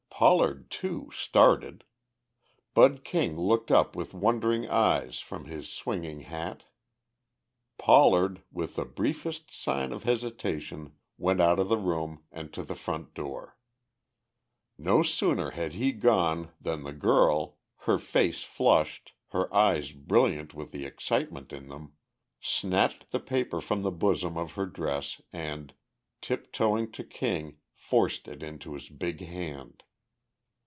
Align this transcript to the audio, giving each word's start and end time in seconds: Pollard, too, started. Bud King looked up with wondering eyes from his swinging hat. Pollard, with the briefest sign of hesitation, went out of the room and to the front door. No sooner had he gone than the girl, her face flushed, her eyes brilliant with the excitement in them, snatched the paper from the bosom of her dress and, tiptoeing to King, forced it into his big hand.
Pollard, 0.21 0.69
too, 0.69 1.09
started. 1.11 1.83
Bud 2.75 3.03
King 3.03 3.35
looked 3.39 3.71
up 3.71 3.95
with 3.95 4.13
wondering 4.13 4.69
eyes 4.69 5.17
from 5.19 5.45
his 5.45 5.67
swinging 5.67 6.19
hat. 6.21 6.63
Pollard, 7.79 8.43
with 8.51 8.75
the 8.75 8.85
briefest 8.85 9.49
sign 9.49 9.91
of 9.91 10.03
hesitation, 10.03 10.93
went 11.17 11.41
out 11.41 11.57
of 11.57 11.69
the 11.69 11.77
room 11.79 12.23
and 12.31 12.53
to 12.53 12.61
the 12.61 12.75
front 12.75 13.15
door. 13.15 13.57
No 14.77 15.01
sooner 15.01 15.49
had 15.49 15.73
he 15.73 15.91
gone 15.91 16.51
than 16.61 16.83
the 16.83 16.93
girl, 16.93 17.57
her 17.87 17.97
face 17.97 18.43
flushed, 18.43 19.13
her 19.29 19.51
eyes 19.51 19.91
brilliant 19.91 20.53
with 20.53 20.71
the 20.71 20.85
excitement 20.85 21.51
in 21.51 21.67
them, 21.67 21.93
snatched 22.39 23.09
the 23.09 23.19
paper 23.19 23.59
from 23.59 23.81
the 23.81 23.89
bosom 23.89 24.37
of 24.37 24.51
her 24.51 24.67
dress 24.67 25.19
and, 25.33 25.73
tiptoeing 26.21 26.91
to 26.91 27.03
King, 27.03 27.57
forced 27.73 28.27
it 28.27 28.43
into 28.43 28.75
his 28.75 28.87
big 28.87 29.21
hand. 29.21 29.81